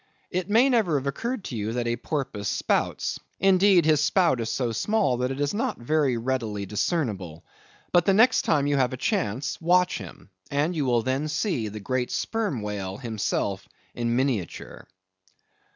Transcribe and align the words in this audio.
It 0.31 0.49
may 0.49 0.67
never 0.67 0.97
have 0.97 1.05
occurred 1.05 1.43
to 1.43 1.55
you 1.55 1.73
that 1.73 1.85
a 1.85 1.95
porpoise 1.95 2.47
spouts. 2.49 3.19
Indeed, 3.39 3.85
his 3.85 4.01
spout 4.03 4.41
is 4.41 4.49
so 4.49 4.71
small 4.71 5.17
that 5.17 5.29
it 5.29 5.39
is 5.39 5.53
not 5.53 5.77
very 5.77 6.17
readily 6.17 6.65
discernible. 6.65 7.45
But 7.91 8.05
the 8.07 8.13
next 8.15 8.41
time 8.41 8.65
you 8.65 8.77
have 8.77 8.93
a 8.93 8.97
chance, 8.97 9.61
watch 9.61 9.99
him; 9.99 10.31
and 10.49 10.75
you 10.75 10.85
will 10.85 11.03
then 11.03 11.27
see 11.27 11.67
the 11.67 11.79
great 11.79 12.09
Sperm 12.09 12.63
whale 12.63 12.97
himself 12.97 13.69
in 13.93 14.15
miniature. 14.15 14.87